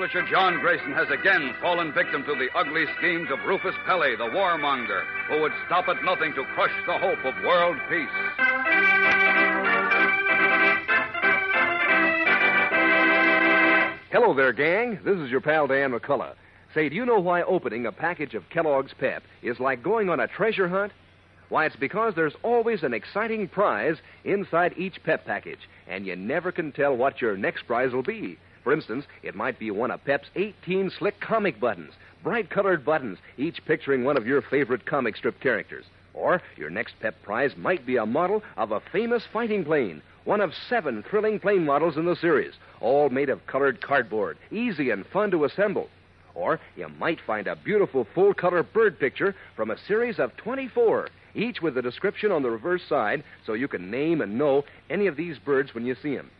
[0.00, 4.24] Publisher John Grayson has again fallen victim to the ugly schemes of Rufus Pelley, the
[4.24, 8.08] warmonger, who would stop at nothing to crush the hope of world peace.
[14.10, 14.98] Hello there, gang.
[15.04, 16.32] This is your pal Dan McCullough.
[16.72, 20.18] Say, do you know why opening a package of Kellogg's Pep is like going on
[20.18, 20.92] a treasure hunt?
[21.50, 26.52] Why, it's because there's always an exciting prize inside each Pep package, and you never
[26.52, 28.38] can tell what your next prize will be.
[28.62, 33.18] For instance, it might be one of Pep's 18 slick comic buttons, bright colored buttons,
[33.38, 35.86] each picturing one of your favorite comic strip characters.
[36.12, 40.40] Or your next Pep prize might be a model of a famous fighting plane, one
[40.40, 45.06] of seven thrilling plane models in the series, all made of colored cardboard, easy and
[45.06, 45.88] fun to assemble.
[46.34, 51.08] Or you might find a beautiful full color bird picture from a series of 24,
[51.34, 55.06] each with a description on the reverse side so you can name and know any
[55.06, 56.30] of these birds when you see them.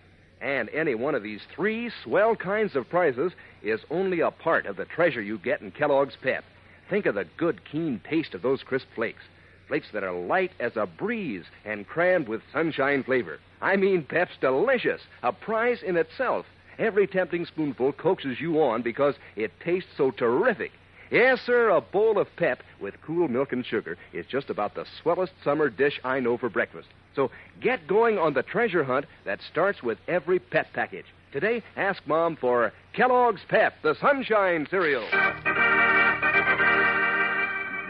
[0.41, 4.77] And any one of these three swell kinds of prizes is only a part of
[4.77, 6.45] the treasure you get in Kellogg's Pep.
[6.89, 9.23] Think of the good, keen taste of those crisp flakes.
[9.69, 13.39] Flakes that are light as a breeze and crammed with sunshine flavor.
[13.61, 16.47] I mean, Pep's delicious, a prize in itself.
[16.79, 20.73] Every tempting spoonful coaxes you on because it tastes so terrific.
[21.11, 24.87] Yes, sir, a bowl of Pep with cool milk and sugar is just about the
[25.03, 26.89] swellest summer dish I know for breakfast.
[27.15, 31.07] So get going on the treasure hunt that starts with every Pep package.
[31.33, 35.07] Today, ask Mom for Kellogg's Pep, the Sunshine Cereal.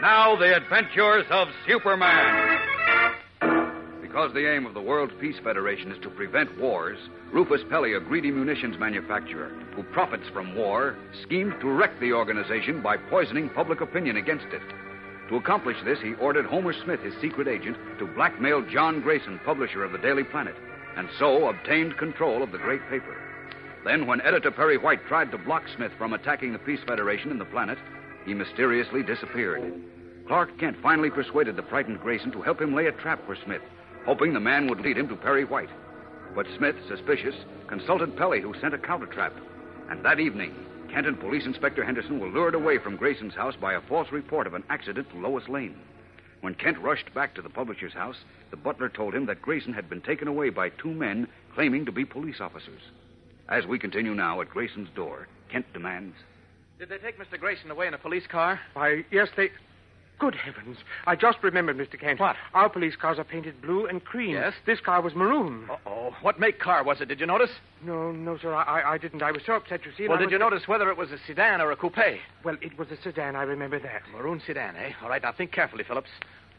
[0.01, 2.59] Now, the adventures of Superman.
[4.01, 6.97] Because the aim of the World Peace Federation is to prevent wars,
[7.31, 12.81] Rufus Pelly, a greedy munitions manufacturer who profits from war, schemed to wreck the organization
[12.81, 14.61] by poisoning public opinion against it.
[15.31, 19.81] To accomplish this, he ordered Homer Smith, his secret agent, to blackmail John Grayson, publisher
[19.81, 20.55] of the Daily Planet,
[20.97, 23.15] and so obtained control of the great paper.
[23.85, 27.39] Then, when editor Perry White tried to block Smith from attacking the Peace Federation and
[27.39, 27.77] the planet,
[28.25, 29.81] he mysteriously disappeared.
[30.27, 33.61] Clark Kent finally persuaded the frightened Grayson to help him lay a trap for Smith,
[34.05, 35.69] hoping the man would lead him to Perry White.
[36.35, 37.35] But Smith, suspicious,
[37.67, 39.33] consulted Pelly, who sent a counter trap.
[39.89, 40.53] And that evening,
[40.91, 44.45] Kent and Police Inspector Henderson were lured away from Grayson's house by a false report
[44.45, 45.79] of an accident to Lois Lane.
[46.41, 48.17] When Kent rushed back to the publisher's house,
[48.49, 51.93] the butler told him that Grayson had been taken away by two men claiming to
[51.93, 52.81] be police officers.
[53.47, 56.15] As we continue now at Grayson's door, Kent demands.
[56.77, 57.39] Did they take Mr.
[57.39, 58.59] Grayson away in a police car?
[58.73, 59.49] Why, yes, they.
[60.21, 60.77] Good heavens.
[61.07, 61.99] I just remembered, Mr.
[61.99, 62.19] Kent.
[62.19, 62.35] What?
[62.53, 64.35] Our police cars are painted blue and cream.
[64.35, 64.53] Yes?
[64.67, 65.65] This car was maroon.
[65.67, 66.15] Uh-oh.
[66.21, 67.07] What make car was it?
[67.07, 67.49] Did you notice?
[67.83, 69.23] No, no, sir, I, I- didn't.
[69.23, 70.07] I was so upset, you see.
[70.07, 71.97] well, did was- you notice whether it was a sedan or a coupe?
[72.43, 73.35] Well, it was a sedan.
[73.35, 74.03] I remember that.
[74.15, 74.91] Maroon sedan, eh?
[75.01, 76.11] All right, now think carefully, Phillips.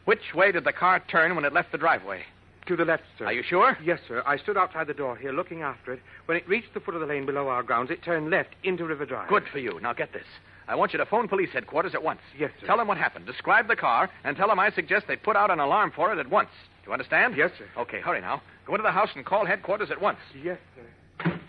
[0.03, 2.25] Which way did the car turn when it left the driveway?
[2.65, 3.27] To the left, sir.
[3.27, 3.77] Are you sure?
[3.81, 4.23] Yes, sir.
[4.25, 6.01] I stood outside the door here looking after it.
[6.25, 8.83] When it reached the foot of the lane below our grounds, it turned left into
[8.85, 9.29] River Drive.
[9.29, 9.79] Good for you.
[9.81, 10.27] Now get this.
[10.67, 12.19] I want you to phone police headquarters at once.
[12.37, 12.67] Yes, sir.
[12.67, 13.25] Tell them what happened.
[13.25, 16.19] Describe the car and tell them I suggest they put out an alarm for it
[16.19, 16.49] at once.
[16.83, 17.35] Do you understand?
[17.37, 17.65] Yes, sir.
[17.77, 18.41] Okay, hurry now.
[18.65, 20.19] Go into the house and call headquarters at once.
[20.41, 21.39] Yes, sir.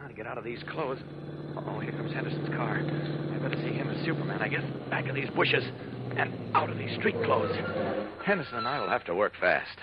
[0.00, 0.98] Now to get out of these clothes.
[1.56, 2.78] Oh, here comes Henderson's car.
[2.78, 4.62] I better see him as Superman, I guess.
[4.90, 5.64] Back of these bushes
[6.16, 7.56] and out of these street clothes.
[8.24, 9.78] Henderson and I will have to work fast.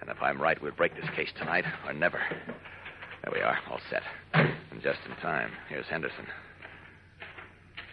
[0.00, 2.20] And if I'm right, we'll break this case tonight or never.
[3.22, 4.02] There we are, all set.
[4.32, 5.50] And just in time.
[5.68, 6.26] Here's Henderson.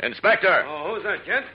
[0.01, 0.65] Inspector!
[0.67, 1.45] Oh, who's that, Kent?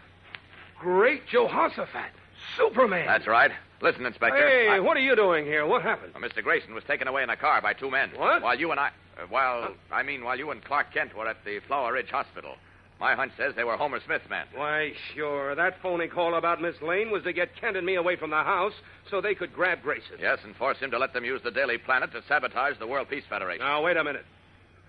[0.79, 2.11] Great Jehoshaphat.
[2.57, 3.07] Superman.
[3.07, 3.51] That's right.
[3.81, 4.37] Listen, Inspector.
[4.37, 5.67] Hey, I- what are you doing here?
[5.67, 6.13] What happened?
[6.15, 6.43] Well, Mr.
[6.43, 8.11] Grayson was taken away in a car by two men.
[8.17, 8.43] What?
[8.43, 8.89] While you and I.
[9.19, 12.57] Uh, while, I mean, while you and Clark Kent were at the Flower Ridge Hospital.
[12.99, 14.47] My hunch says they were Homer Smith's men.
[14.55, 15.55] Why, sure.
[15.57, 18.37] That phony call about Miss Lane was to get Kent and me away from the
[18.45, 18.75] house
[19.11, 20.19] so they could grab Grayson.
[20.21, 23.09] Yes, and force him to let them use the Daily Planet to sabotage the World
[23.11, 23.65] Peace Federation.
[23.67, 24.25] Now, wait a minute.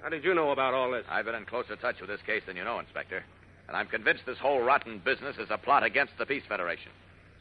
[0.03, 1.05] How did you know about all this?
[1.09, 3.23] I've been in closer touch with this case than you know, Inspector.
[3.67, 6.91] And I'm convinced this whole rotten business is a plot against the Peace Federation.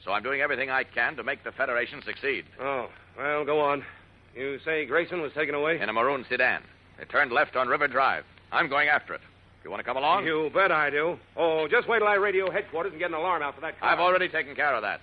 [0.04, 2.44] So I'm doing everything I can to make the Federation succeed.
[2.60, 2.88] Oh,
[3.18, 3.84] well, go on.
[4.34, 5.80] You say Grayson was taken away?
[5.80, 6.62] In a maroon sedan.
[6.98, 8.24] It turned left on River Drive.
[8.50, 9.20] I'm going after it.
[9.64, 10.26] You want to come along?
[10.26, 11.18] You bet I do.
[11.36, 13.90] Oh, just wait till I radio headquarters and get an alarm out for that car.
[13.90, 15.00] I've already taken care of that.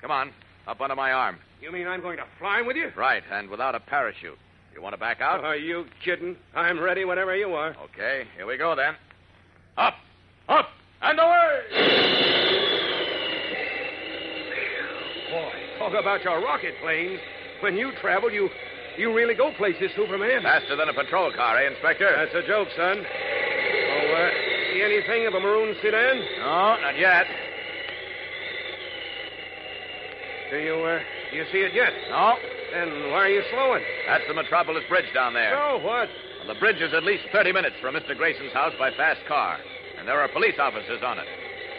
[0.00, 0.30] Come on,
[0.68, 1.38] up under my arm.
[1.60, 2.92] You mean I'm going to fly with you?
[2.96, 4.38] Right, and without a parachute.
[4.74, 5.42] You want to back out?
[5.42, 6.36] Are you kidding?
[6.54, 7.74] I'm ready whenever you are.
[7.84, 8.94] Okay, here we go then.
[9.76, 9.94] Up,
[10.48, 10.68] up,
[11.02, 11.60] and away!
[15.30, 17.20] Boy, talk about your rocket planes.
[17.60, 18.48] When you travel, you
[18.98, 20.42] you really go places, Superman.
[20.42, 22.08] Faster than a patrol car, eh, Inspector?
[22.16, 23.04] That's a joke, son.
[23.04, 24.30] Oh, uh,
[24.72, 26.16] see anything of a maroon sedan?
[26.40, 27.26] No, not yet.
[30.50, 31.00] Do you, uh,
[31.30, 31.92] do you see it yet?
[32.08, 32.36] No,
[32.72, 33.82] Then why are you slowing?
[34.06, 35.50] that's the Metropolis Bridge down there.
[35.52, 36.08] So what?
[36.46, 38.16] Well, the bridge is at least 30 minutes from Mr.
[38.16, 39.58] Grayson's house by fast car,
[39.98, 41.26] and there are police officers on it.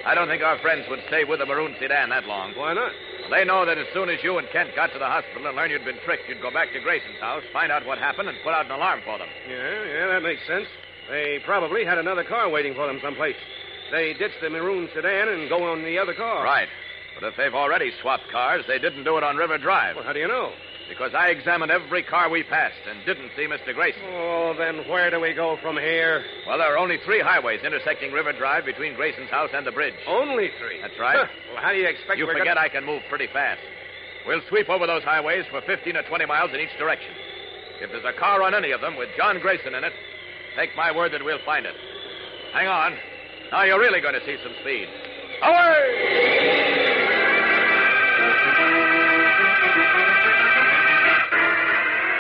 [0.06, 2.54] I don't think our friends would stay with the maroon sedan that long.
[2.56, 2.92] Why not?
[3.22, 5.56] Well, they know that as soon as you and Kent got to the hospital and
[5.56, 8.38] learned you'd been tricked, you'd go back to Grayson's house, find out what happened, and
[8.44, 9.28] put out an alarm for them.
[9.50, 10.68] Yeah, yeah, that makes sense.
[11.10, 13.36] They probably had another car waiting for them someplace.
[13.92, 16.44] They ditched the maroon sedan and go on the other car.
[16.44, 16.68] Right.
[17.20, 19.96] But if they've already swapped cars, they didn't do it on River Drive.
[19.96, 20.52] Well, how do you know?
[20.89, 23.74] Because I examined every car we passed and didn't see Mr.
[23.74, 24.01] Grayson.
[24.06, 26.24] Oh, then where do we go from here?
[26.48, 29.95] Well, there are only three highways intersecting River Drive between Grayson's house and the bridge.
[30.07, 30.81] Only three.
[30.81, 31.28] That's right.
[31.54, 32.60] well, how do you expect You forget gonna...
[32.60, 33.62] I can move pretty fast.
[34.25, 37.12] We'll sweep over those highways for 15 or 20 miles in each direction.
[37.80, 39.94] If there's a car on any of them with John Grayson in it,
[40.56, 41.75] take my word that we'll find it.
[42.54, 42.98] Hang on.
[43.51, 44.88] Now you're really going to see some speed.
[45.44, 46.56] Away!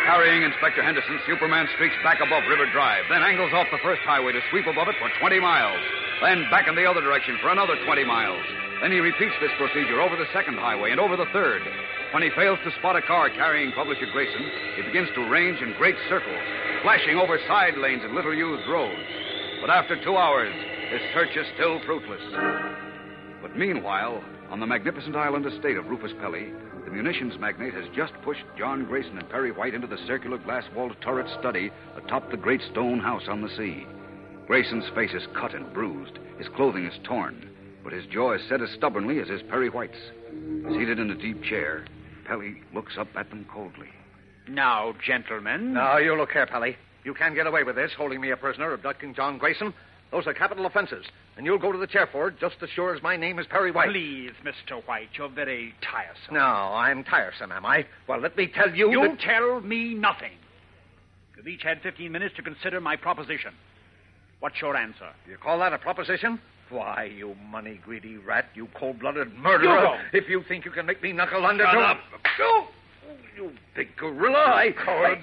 [0.07, 4.31] Carrying Inspector Henderson, Superman streaks back above River Drive, then angles off the first highway
[4.31, 5.83] to sweep above it for 20 miles,
[6.23, 8.39] then back in the other direction for another 20 miles.
[8.79, 11.59] Then he repeats this procedure over the second highway and over the third.
[12.15, 15.75] When he fails to spot a car carrying Publisher Grayson, he begins to range in
[15.75, 16.39] great circles,
[16.83, 19.11] flashing over side lanes and little used roads.
[19.59, 20.55] But after two hours,
[20.87, 22.23] his search is still fruitless.
[23.41, 26.47] But meanwhile, on the magnificent island estate of Rufus Pelly,
[26.87, 30.63] the munitions magnate has just pushed John Grayson and Perry White into the circular glass
[30.73, 33.85] walled turret study atop the great stone house on the sea.
[34.47, 37.49] Grayson's face is cut and bruised, his clothing is torn,
[37.83, 39.97] but his jaw is set as stubbornly as is Perry White's.
[40.69, 41.83] Seated in a deep chair,
[42.25, 43.89] Pelly looks up at them coldly.
[44.47, 45.73] Now, gentlemen.
[45.73, 46.77] Now, you look here, Pelly.
[47.03, 49.73] You can't get away with this, holding me a prisoner, abducting John Grayson.
[50.11, 51.05] Those are capital offenses,
[51.35, 53.45] and you'll go to the chair for it just as sure as my name is
[53.47, 53.89] Perry White.
[53.89, 54.81] Please, Mr.
[54.87, 56.33] White, you're very tiresome.
[56.33, 57.85] No, I'm tiresome, am I?
[58.07, 58.89] Well, let me tell you.
[58.89, 60.31] You that- tell me nothing.
[61.35, 63.53] You've each had 15 minutes to consider my proposition.
[64.39, 65.09] What's your answer?
[65.29, 66.39] You call that a proposition?
[66.69, 69.97] Why, you money greedy rat, you cold blooded murderer.
[70.13, 70.19] You.
[70.19, 71.99] If you think you can make me knuckle under Shut up.
[72.41, 72.67] Oh,
[73.35, 74.53] you big gorilla.
[74.53, 74.71] I.
[74.71, 75.21] Cowards.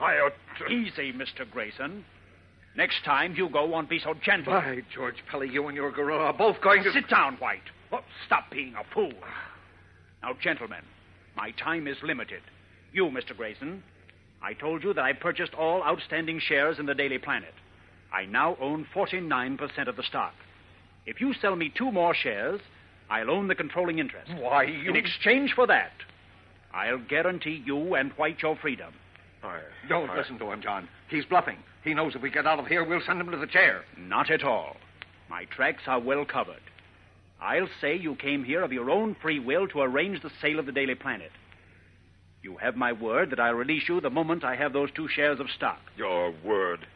[0.00, 0.66] I ought to...
[0.72, 1.48] Easy, Mr.
[1.50, 2.04] Grayson.
[2.76, 4.52] Next time, you go won't be so gentle.
[4.52, 6.92] By George Pelly, you and your gorilla are both going to.
[6.92, 7.62] Sit down, White.
[7.92, 9.12] Oh, stop being a fool.
[10.22, 10.82] Now, gentlemen,
[11.36, 12.40] my time is limited.
[12.92, 13.36] You, Mr.
[13.36, 13.82] Grayson,
[14.42, 17.54] I told you that I purchased all outstanding shares in the Daily Planet.
[18.12, 20.34] I now own 49% of the stock.
[21.06, 22.60] If you sell me two more shares,
[23.10, 24.30] I'll own the controlling interest.
[24.38, 24.90] Why, you.
[24.90, 25.92] In exchange for that,
[26.72, 28.94] I'll guarantee you and White your freedom.
[29.88, 30.88] Don't listen to him, John.
[31.08, 31.58] He's bluffing.
[31.82, 33.84] He knows if we get out of here, we'll send him to the chair.
[33.98, 34.76] Not at all.
[35.28, 36.62] My tracks are well covered.
[37.40, 40.66] I'll say you came here of your own free will to arrange the sale of
[40.66, 41.30] the Daily Planet.
[42.42, 45.40] You have my word that I'll release you the moment I have those two shares
[45.40, 45.80] of stock.
[45.96, 46.86] Your word.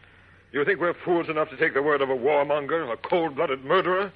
[0.53, 3.65] You think we're fools enough to take the word of a warmonger, a cold blooded
[3.65, 4.13] murderer?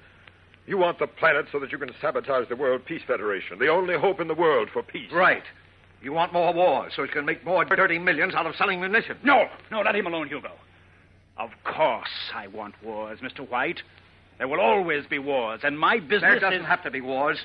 [0.67, 3.99] You want the planet so that you can sabotage the World Peace Federation, the only
[3.99, 5.11] hope in the world for peace.
[5.13, 5.43] Right.
[6.03, 9.21] You want more wars so you can make more dirty millions out of selling munitions.
[9.23, 10.51] No, no, let him alone, Hugo.
[11.37, 13.49] Of course I want wars, Mr.
[13.49, 13.83] White.
[14.39, 16.67] There will always be wars, and my business There doesn't is...
[16.67, 17.39] have to be wars.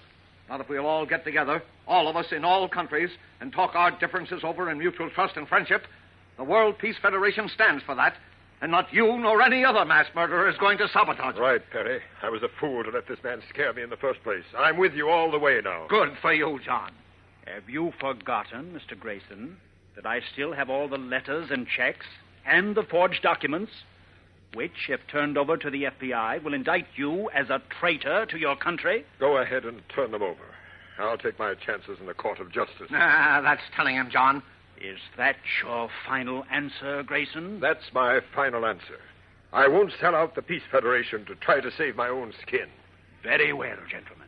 [0.50, 3.10] Not if we'll all get together, all of us in all countries,
[3.42, 5.84] and talk our differences over in mutual trust and friendship.
[6.38, 8.16] The World Peace Federation stands for that,
[8.62, 11.40] and not you nor any other mass murderer is going to sabotage it.
[11.40, 12.02] Right, Perry.
[12.24, 14.44] I was a fool to let this man scare me in the first place.
[14.58, 15.86] I'm with you all the way now.
[15.90, 16.92] Good for you, John.
[17.54, 19.00] Have you forgotten, Mr.
[19.00, 19.58] Grayson,
[19.96, 22.06] that I still have all the letters and checks
[22.46, 23.72] and the forged documents?
[24.54, 28.56] which, if turned over to the FBI, will indict you as a traitor to your
[28.56, 29.06] country?
[29.20, 30.56] Go ahead and turn them over.
[30.98, 32.88] I'll take my chances in the court of justice.
[32.92, 34.42] Ah, that's telling him, John.
[34.80, 37.60] Is that your final answer, Grayson?
[37.60, 39.00] That's my final answer.
[39.54, 42.68] I won't sell out the Peace Federation to try to save my own skin.
[43.24, 44.27] Very well, gentlemen.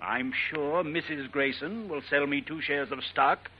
[0.00, 1.30] I'm sure Mrs.
[1.30, 3.50] Grayson will sell me two shares of stock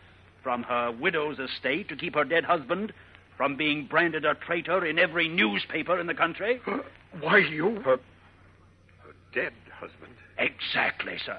[0.43, 2.93] from her widow's estate to keep her dead husband
[3.37, 6.61] from being branded a traitor in every newspaper in the country.
[7.21, 7.81] Why, you?
[7.81, 10.13] Her, her dead husband.
[10.39, 11.39] Exactly, sir.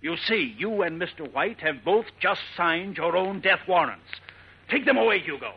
[0.00, 1.30] You see, you and Mr.
[1.32, 4.06] White have both just signed your own death warrants.
[4.70, 5.52] Take them away, Hugo.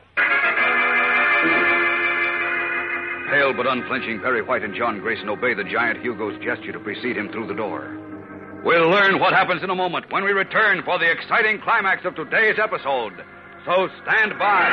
[3.29, 7.17] Pale but unflinching, Perry White and John Grayson obey the giant Hugo's gesture to precede
[7.17, 8.02] him through the door.
[8.63, 12.15] We'll learn what happens in a moment when we return for the exciting climax of
[12.15, 13.11] today's episode.
[13.65, 14.69] So stand by.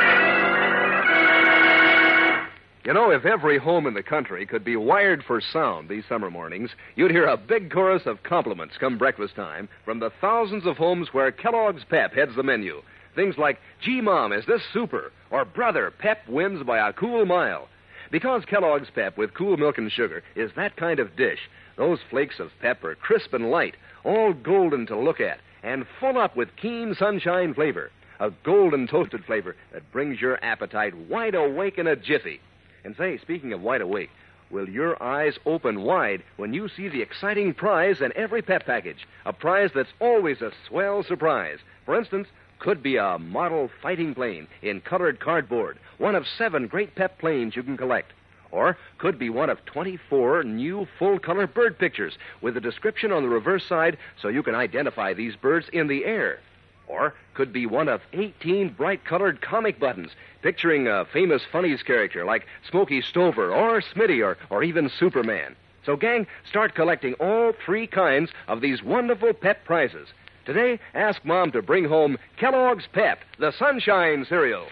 [2.85, 6.31] You know, if every home in the country could be wired for sound these summer
[6.31, 10.77] mornings, you'd hear a big chorus of compliments come breakfast time from the thousands of
[10.77, 12.81] homes where Kellogg's Pep heads the menu.
[13.13, 15.11] Things like, gee, Mom, is this super?
[15.31, 17.67] Or, brother, Pep wins by a cool mile.
[18.09, 21.39] Because Kellogg's Pep with cool milk and sugar is that kind of dish,
[21.77, 26.35] those flakes of pepper, crisp and light, all golden to look at, and full up
[26.35, 27.91] with keen sunshine flavor.
[28.19, 32.39] A golden toasted flavor that brings your appetite wide awake in a jiffy.
[32.83, 34.09] And say, speaking of wide awake,
[34.51, 39.07] will your eyes open wide when you see the exciting prize in every pep package?
[39.25, 41.59] A prize that's always a swell surprise.
[41.85, 42.27] For instance,
[42.59, 47.55] could be a model fighting plane in colored cardboard, one of seven great pep planes
[47.55, 48.13] you can collect.
[48.51, 53.23] Or could be one of 24 new full color bird pictures with a description on
[53.23, 56.39] the reverse side so you can identify these birds in the air.
[56.87, 62.25] Or could be one of 18 bright colored comic buttons picturing a famous funnies character
[62.25, 65.55] like Smokey Stover or Smitty or, or even Superman.
[65.85, 70.09] So, gang, start collecting all three kinds of these wonderful pep prizes.
[70.45, 74.65] Today, ask Mom to bring home Kellogg's Pep, the Sunshine cereal.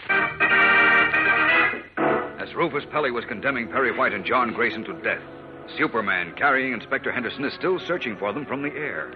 [2.50, 5.22] As Rufus Pelly was condemning Perry White and John Grayson to death,
[5.78, 9.14] Superman, carrying Inspector Henderson, is still searching for them from the air.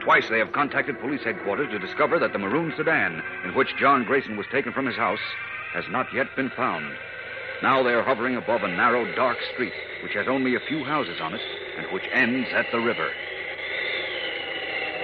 [0.00, 4.02] Twice they have contacted police headquarters to discover that the maroon sedan in which John
[4.02, 5.20] Grayson was taken from his house
[5.72, 6.92] has not yet been found.
[7.62, 11.20] Now they are hovering above a narrow, dark street which has only a few houses
[11.20, 11.42] on it
[11.78, 13.12] and which ends at the river.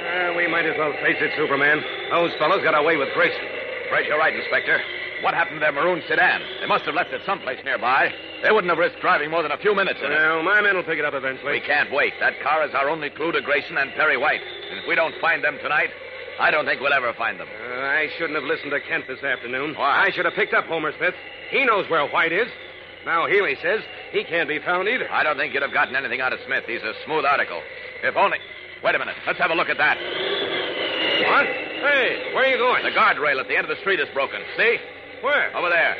[0.02, 1.80] Uh, we might as well face it, Superman.
[2.10, 3.46] Those fellows got away with Grayson.
[3.86, 4.82] Afraid you're right, Inspector.
[5.22, 6.42] What happened to their maroon sedan?
[6.60, 8.12] They must have left it someplace nearby.
[8.42, 10.14] They wouldn't have risked driving more than a few minutes in it.
[10.14, 11.52] Well, my men will pick it up eventually.
[11.52, 12.14] We can't wait.
[12.20, 14.40] That car is our only clue to Grayson and Perry White.
[14.70, 15.90] And if we don't find them tonight,
[16.38, 17.48] I don't think we'll ever find them.
[17.50, 19.74] Uh, I shouldn't have listened to Kent this afternoon.
[19.74, 20.06] Why?
[20.06, 21.14] I should have picked up Homer Smith.
[21.50, 22.46] He knows where White is.
[23.04, 23.80] Now Healy says
[24.12, 25.10] he can't be found either.
[25.10, 26.64] I don't think you'd have gotten anything out of Smith.
[26.66, 27.60] He's a smooth article.
[28.02, 28.38] If only.
[28.84, 29.16] Wait a minute.
[29.26, 29.98] Let's have a look at that.
[29.98, 31.46] What?
[31.46, 32.84] Hey, where are you going?
[32.84, 34.40] The guardrail at the end of the street is broken.
[34.56, 34.78] See?
[35.22, 35.56] Where?
[35.56, 35.96] Over there.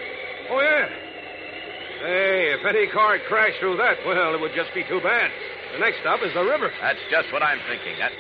[0.51, 0.89] Oh, yeah.
[1.99, 5.31] Hey, if any car crashed through that, well, it would just be too bad.
[5.73, 6.71] The next stop is the river.
[6.81, 7.99] That's just what I'm thinking.
[7.99, 8.13] That...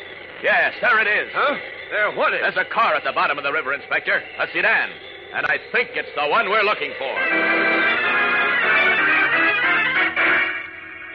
[0.43, 1.31] Yes, there it is.
[1.33, 1.57] Huh?
[1.90, 2.40] There, what is?
[2.43, 4.23] There's a car at the bottom of the river, Inspector.
[4.38, 4.90] A sedan.
[5.35, 7.14] And I think it's the one we're looking for.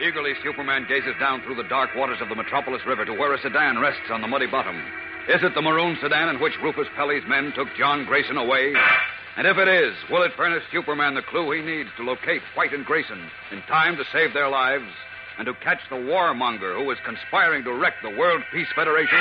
[0.00, 3.38] Eagerly, Superman gazes down through the dark waters of the Metropolis River to where a
[3.40, 4.76] sedan rests on the muddy bottom.
[5.28, 8.74] Is it the maroon sedan in which Rufus Pelly's men took John Grayson away?
[9.36, 12.72] And if it is, will it furnish Superman the clue he needs to locate White
[12.72, 13.18] and Grayson
[13.50, 14.86] in time to save their lives
[15.38, 19.18] and to catch the warmonger who is conspiring to wreck the World Peace Federation?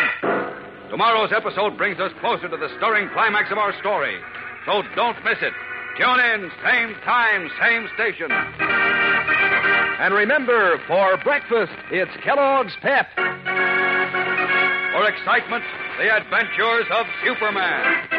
[0.92, 4.20] Tomorrow's episode brings us closer to the stirring climax of our story.
[4.68, 5.54] So don't miss it.
[5.98, 8.30] Tune in, same time, same station.
[8.30, 13.08] And remember, for breakfast, it's Kellogg's Pep.
[13.16, 15.64] For excitement,
[15.98, 18.13] the adventures of Superman.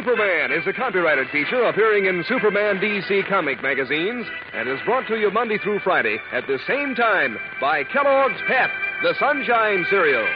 [0.00, 5.16] Superman is a copyrighted feature appearing in Superman DC comic magazines and is brought to
[5.16, 8.70] you Monday through Friday at the same time by Kellogg's Pep,
[9.02, 10.26] the Sunshine Cereal.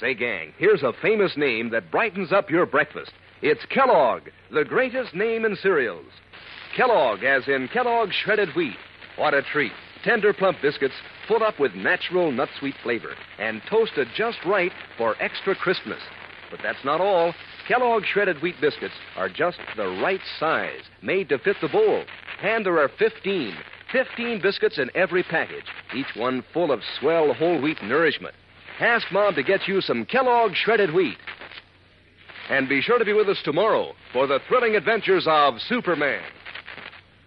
[0.00, 3.12] Say, gang, here's a famous name that brightens up your breakfast.
[3.42, 6.06] It's Kellogg, the greatest name in cereals.
[6.74, 8.78] Kellogg, as in Kellogg's shredded wheat.
[9.16, 9.72] What a treat.
[10.02, 10.94] Tender, plump biscuits
[11.32, 16.02] full up with natural nut sweet flavor and toasted just right for extra crispness.
[16.50, 17.32] But that's not all.
[17.66, 22.04] Kellogg's shredded wheat biscuits are just the right size, made to fit the bowl.
[22.42, 23.54] And there are 15,
[23.90, 28.34] 15 biscuits in every package, each one full of swell whole wheat nourishment.
[28.80, 31.16] Ask Mom to get you some Kellogg's shredded wheat.
[32.50, 36.22] And be sure to be with us tomorrow for the thrilling adventures of Superman.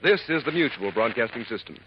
[0.04, 1.78] This is the Mutual Broadcasting System.